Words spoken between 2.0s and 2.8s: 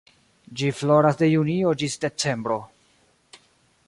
decembro.